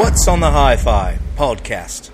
What's 0.00 0.26
on 0.28 0.40
the 0.40 0.50
Hi 0.50 0.76
Fi 0.76 1.18
podcast. 1.36 2.10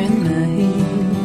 in 0.00 0.24
the 0.24 0.46
heat. 0.46 1.19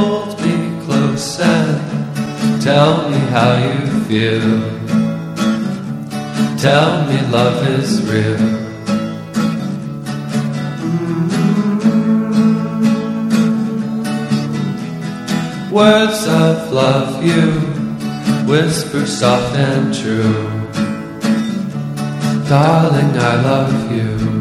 hold 0.00 0.40
me 0.40 0.56
close 0.84 1.40
and 1.40 2.62
tell 2.62 3.10
me 3.10 3.18
how 3.34 3.50
you 3.66 3.78
feel. 4.08 4.50
Tell 6.66 6.90
me 7.08 7.18
love 7.36 7.58
is 7.78 7.90
real. 8.10 8.42
Words 15.70 16.22
of 16.26 16.72
love 16.72 17.24
you 17.24 17.44
whisper 18.50 19.04
soft 19.06 19.54
and 19.56 19.94
true. 20.00 20.46
Darling, 22.48 23.12
I 23.30 23.34
love 23.50 23.92
you. 23.96 24.39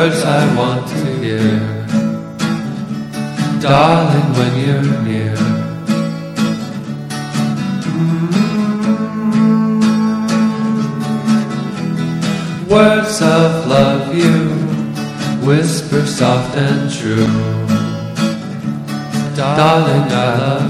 Words 0.00 0.24
I 0.24 0.42
want 0.56 0.88
to 0.88 1.00
hear. 1.22 1.58
Darling, 3.60 4.28
when 4.38 4.52
you're 4.62 4.90
near. 5.08 5.36
Words 12.74 13.16
of 13.20 13.66
love 13.74 14.14
you 14.14 14.36
whisper 15.46 16.06
soft 16.06 16.56
and 16.56 16.90
true. 16.98 17.32
Darling, 19.36 20.06
I 20.24 20.30
love 20.44 20.69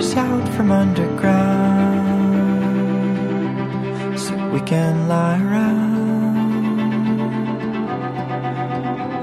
out 0.00 0.48
from 0.54 0.72
underground 0.72 1.38
so 4.18 4.34
we 4.48 4.60
can 4.60 5.08
lie 5.08 5.38
around 5.38 6.36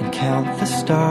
and 0.01 0.13
count 0.13 0.59
the 0.59 0.65
stars. 0.65 1.07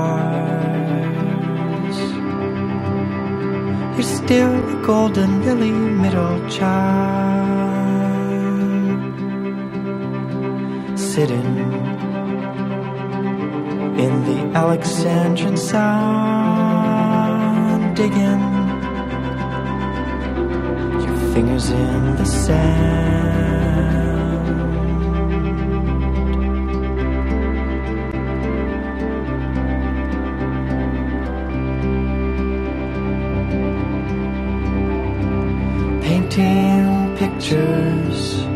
You're 3.94 4.02
still 4.22 4.54
a 4.54 4.82
golden 4.86 5.44
lily 5.44 5.72
middle 5.72 6.48
child 6.48 7.26
sitting 10.96 11.56
in 13.98 14.24
the 14.28 14.38
Alexandrian 14.56 15.56
sun, 15.56 15.82
digging 17.94 18.55
fingers 21.36 21.68
in 21.68 22.16
the 22.16 22.24
sand. 22.24 23.26
Painting 36.02 37.16
pictures 37.18 38.46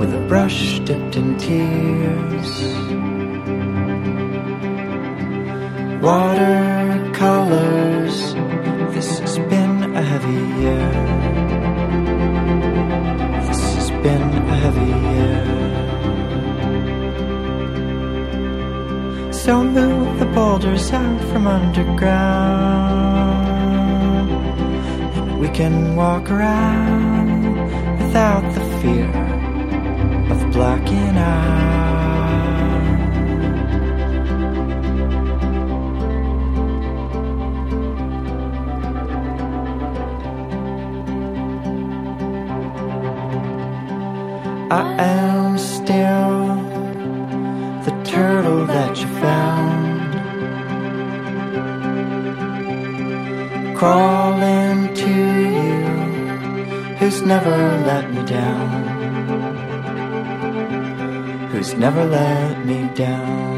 with 0.00 0.12
a 0.12 0.24
brush 0.26 0.80
dipped 0.80 1.14
in 1.14 1.38
tears. 1.38 2.97
So 19.58 19.64
move 19.64 20.20
the 20.20 20.26
boulders 20.26 20.92
out 20.92 21.20
from 21.30 21.48
underground. 21.48 21.90
And 25.16 25.40
we 25.40 25.48
can 25.48 25.96
walk 25.96 26.30
around 26.30 27.42
without 27.98 28.44
the 28.54 28.60
fear 28.78 29.10
of 30.30 30.52
blacking 30.52 31.16
out. 31.18 31.58
I 44.70 44.84
am 45.02 45.58
still 45.58 46.27
Crawling 53.78 54.92
to 54.92 55.08
you, 55.08 55.84
who's 56.98 57.22
never 57.22 57.56
let 57.86 58.12
me 58.12 58.24
down. 58.26 58.70
Who's 61.52 61.74
never 61.74 62.04
let 62.04 62.66
me 62.66 62.90
down. 62.96 63.57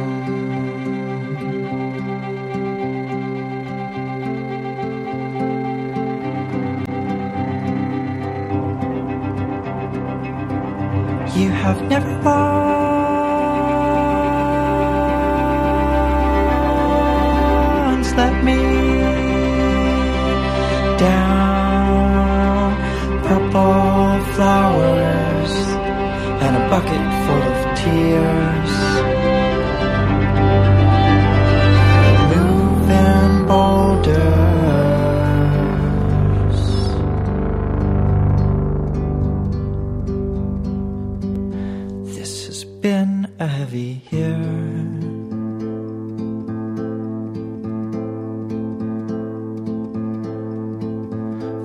Heavy 43.70 44.02
year. 44.10 44.36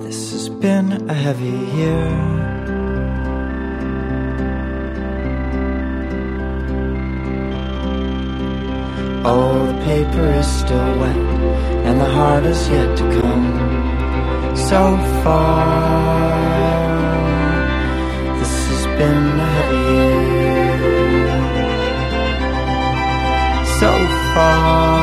This 0.04 0.30
has 0.30 0.48
been 0.48 1.10
a 1.10 1.14
heavy 1.14 1.58
year. 1.78 2.06
Oh, 9.24 9.66
the 9.66 9.84
paper 9.84 10.26
is 10.40 10.46
still 10.46 10.98
wet, 11.00 11.16
and 11.86 12.00
the 12.00 12.10
heart 12.18 12.44
is 12.44 12.68
yet 12.68 12.96
to 12.98 13.04
come 13.20 14.56
so 14.56 14.96
far. 15.24 16.36
This 18.38 18.54
has 18.68 18.86
been 18.96 19.40
a 19.40 19.48
heavy 19.56 19.94
year. 19.94 20.25
So 24.36 24.95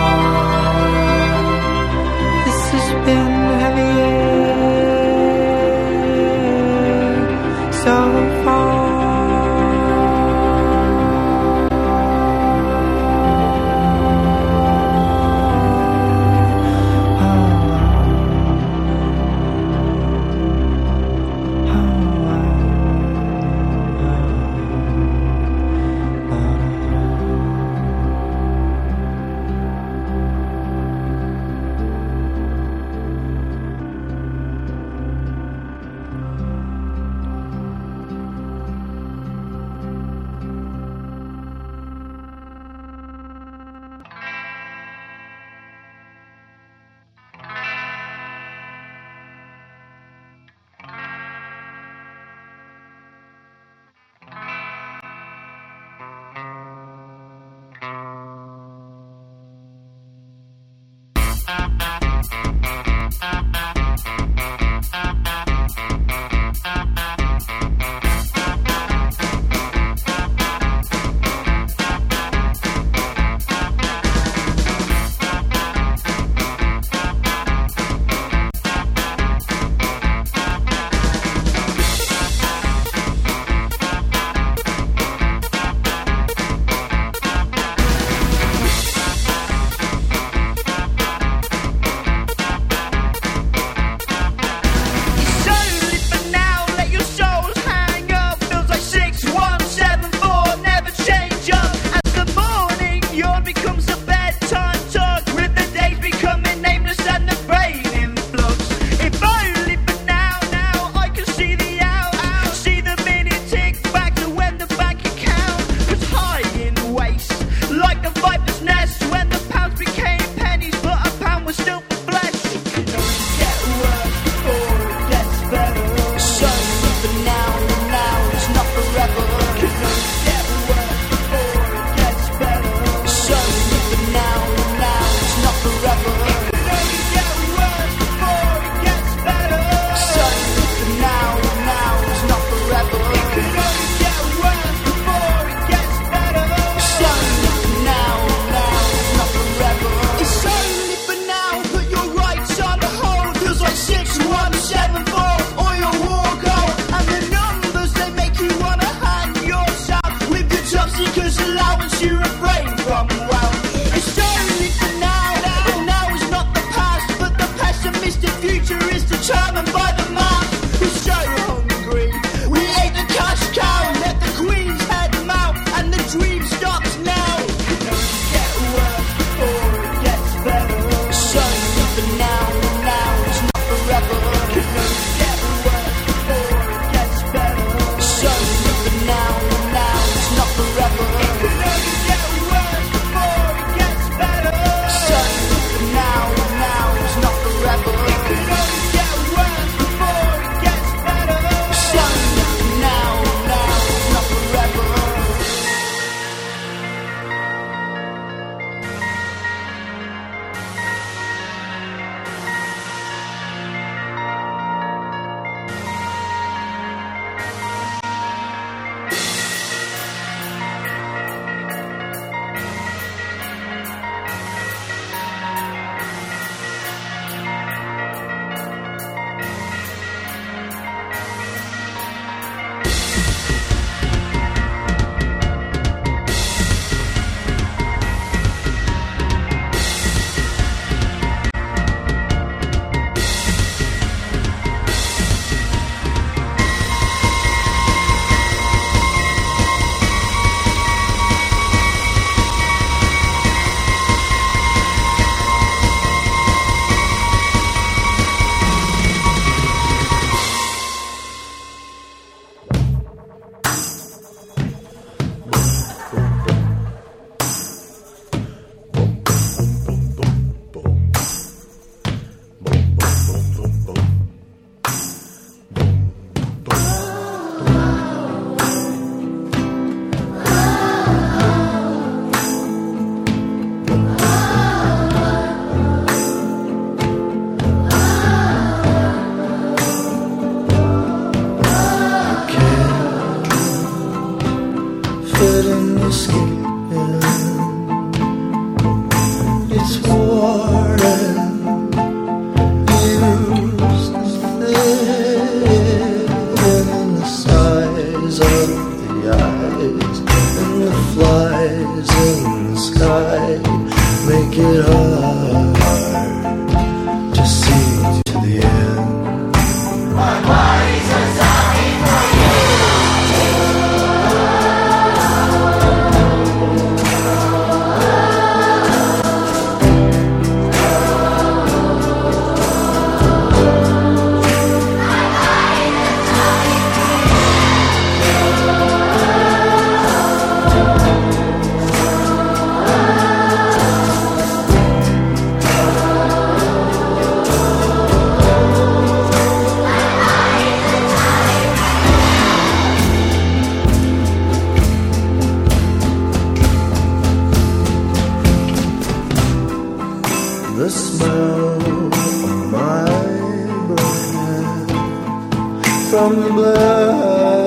from 366.14 366.42
the 366.42 366.50
blood 366.52 367.63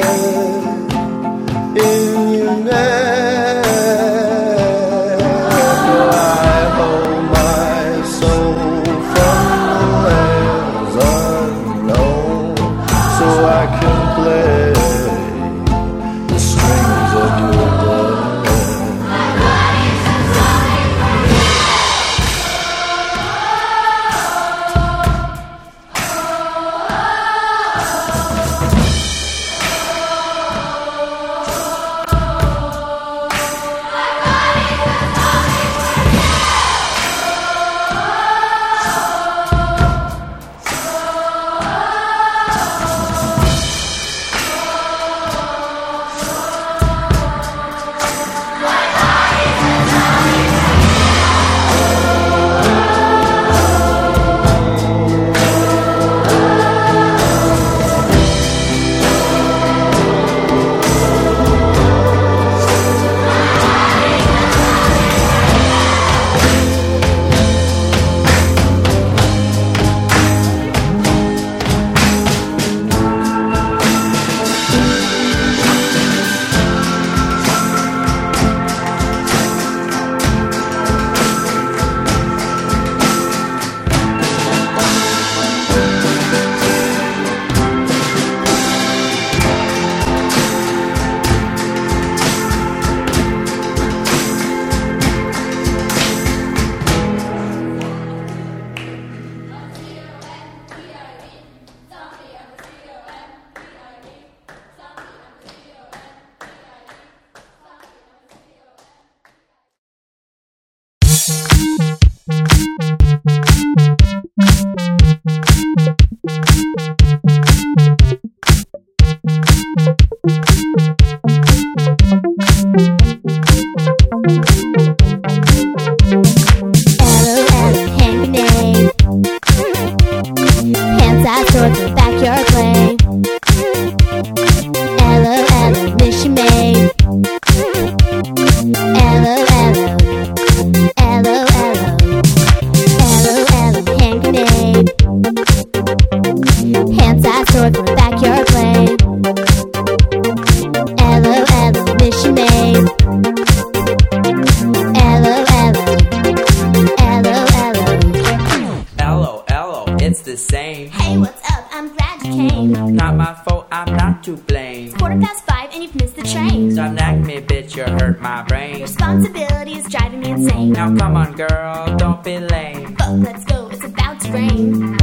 it's 160.06 160.22
the 160.22 160.36
same. 160.36 160.88
Hey, 160.90 161.18
what's 161.18 161.50
up? 161.50 161.68
I'm 161.72 161.88
glad 161.94 162.22
you 162.22 162.48
came. 162.48 162.94
Not 162.94 163.16
my 163.16 163.34
fault, 163.34 163.66
I'm 163.72 163.96
not 163.96 164.22
to 164.24 164.36
blame. 164.36 164.86
It's 164.86 164.96
Quarter 164.96 165.20
past 165.20 165.44
five 165.44 165.70
and 165.72 165.82
you've 165.82 165.96
missed 165.96 166.14
the 166.16 166.22
train. 166.22 166.70
Stop 166.70 166.92
nagging 166.92 167.26
me, 167.26 167.40
bitch, 167.40 167.76
you 167.76 167.82
hurt 167.82 168.20
my 168.20 168.42
brain. 168.42 168.82
Responsibility 168.82 169.74
is 169.74 169.86
driving 169.88 170.20
me 170.20 170.30
insane. 170.30 170.72
Now 170.72 170.96
come 170.96 171.16
on, 171.16 171.32
girl, 171.32 171.96
don't 171.96 172.22
be 172.22 172.38
lame. 172.38 172.94
But 172.94 173.10
let's 173.14 173.44
go, 173.44 173.68
it's 173.68 173.84
about 173.84 174.20
to 174.20 174.32
rain. 174.32 174.96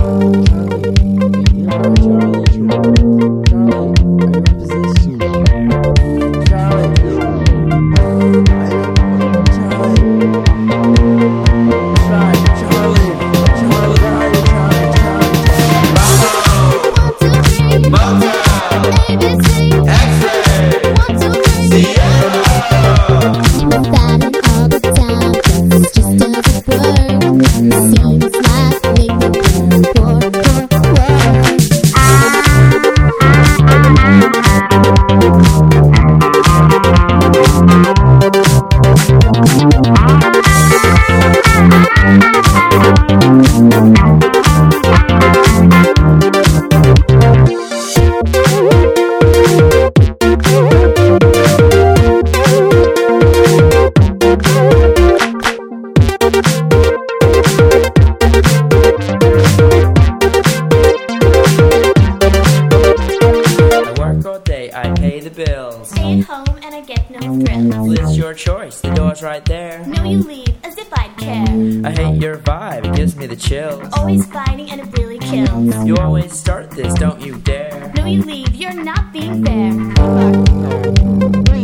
Stay 65.86 66.20
at 66.20 66.26
home 66.26 66.60
and 66.64 66.76
I 66.76 66.82
get 66.82 67.10
no 67.10 67.46
thrills. 67.46 68.00
It's 68.00 68.18
your 68.18 68.34
choice, 68.34 68.82
the 68.82 68.94
door's 68.94 69.22
right 69.22 69.44
there. 69.44 69.86
No, 69.86 70.04
you 70.04 70.24
leave 70.24 70.56
as 70.64 70.78
if 70.78 70.88
I'd 70.94 71.16
care. 71.18 71.86
I 71.86 71.92
hate 71.92 72.22
your 72.22 72.38
vibe, 72.38 72.86
it 72.86 72.96
gives 72.96 73.16
me 73.16 73.28
the 73.28 73.36
chills. 73.36 73.88
Always 73.94 74.26
fighting 74.28 74.72
and 74.72 74.82
it 74.82 74.98
really 74.98 75.20
kills. 75.20 75.86
You 75.86 75.98
always 75.98 76.32
start 76.32 76.72
this, 76.72 76.94
don't 76.96 77.22
you 77.22 77.38
dare. 77.40 77.92
No, 77.98 78.06
you 78.06 78.24
leave, 78.24 78.56
you're 78.56 78.74
not 78.74 79.12
being 79.12 79.44
fair. 79.44 79.74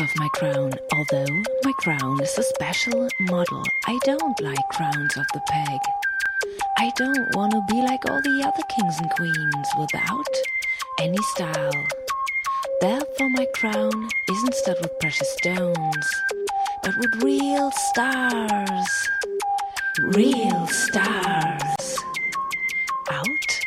off 0.00 0.16
my 0.16 0.28
crown. 0.28 0.72
Although 0.92 1.42
my 1.64 1.72
crown 1.78 2.20
is 2.20 2.38
a 2.38 2.42
special 2.42 3.08
model, 3.20 3.62
I 3.86 3.98
don't 4.04 4.40
like 4.40 4.68
crowns 4.70 5.16
off 5.16 5.26
the 5.32 5.40
peg. 5.48 5.80
I 6.78 6.90
don't 6.96 7.34
want 7.34 7.52
to 7.52 7.62
be 7.68 7.82
like 7.82 8.08
all 8.10 8.20
the 8.22 8.42
other 8.44 8.62
kings 8.74 8.98
and 8.98 9.10
queens 9.10 9.68
without 9.78 10.28
any 11.00 11.18
style. 11.34 11.86
Therefore, 12.80 13.30
my 13.30 13.46
crown 13.54 14.08
isn't 14.30 14.54
studded 14.54 14.82
with 14.82 14.98
precious 15.00 15.30
stones, 15.34 16.22
but 16.82 16.96
with 16.96 17.22
real 17.22 17.70
stars. 17.70 19.08
Real 20.00 20.66
stars. 20.66 21.98
Out 23.10 23.60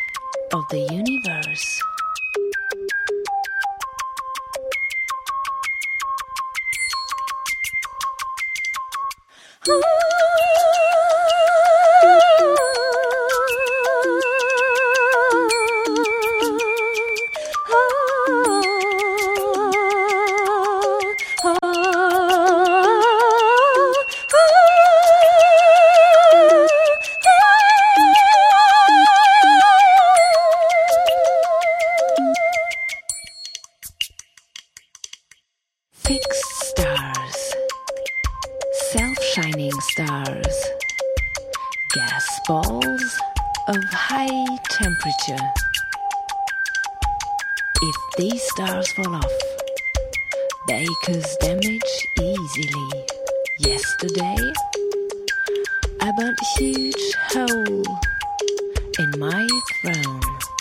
of 0.54 0.68
the 0.70 0.88
universe. 0.92 1.82
Fixed 9.68 9.97
these 48.18 48.42
stars 48.52 48.92
fall 48.94 49.16
off, 49.16 49.32
cause 51.06 51.38
damage 51.38 52.08
easily. 52.20 53.06
Yesterday, 53.60 54.38
I 56.02 56.12
burnt 56.18 56.40
a 56.40 56.60
huge 56.60 57.14
hole 57.30 57.84
in 59.00 59.20
my 59.20 59.48
throne. 59.82 60.57